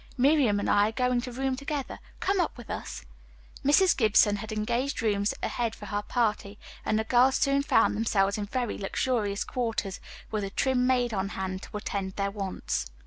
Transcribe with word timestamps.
Miriam 0.17 0.59
and 0.59 0.67
I 0.67 0.87
are 0.89 0.93
going 0.93 1.21
to 1.21 1.31
room 1.31 1.55
together. 1.55 1.99
Come 2.19 2.39
up 2.41 2.57
with 2.57 2.71
us." 2.71 3.05
Mrs. 3.63 3.95
Gibson 3.95 4.37
had 4.37 4.51
engaged 4.51 5.03
rooms 5.03 5.31
ahead 5.43 5.75
for 5.75 5.85
her 5.85 6.01
party, 6.01 6.57
and 6.83 6.97
the 6.97 7.03
girls 7.03 7.35
soon 7.35 7.61
found 7.61 7.95
themselves 7.95 8.35
in 8.35 8.45
very 8.45 8.79
luxurious 8.79 9.43
quarters, 9.43 9.99
with 10.31 10.43
a 10.43 10.49
trim 10.49 10.87
maid 10.87 11.13
on 11.13 11.29
hand 11.29 11.61
to 11.61 11.77
attend 11.77 12.13
to 12.13 12.17
their 12.17 12.31
wants. 12.31 12.87